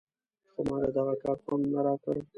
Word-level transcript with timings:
خو 0.51 0.59
ماته 0.67 0.89
دغه 0.97 1.13
کار 1.23 1.37
خوند 1.45 1.63
نه 1.73 1.79
راکړ. 1.85 2.15